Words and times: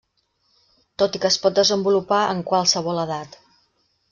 Tot 1.03 1.17
i 1.19 1.21
que 1.25 1.29
es 1.33 1.37
pot 1.43 1.59
desenvolupar 1.59 2.23
en 2.33 2.41
qualsevol 2.51 3.03
edat. 3.07 3.37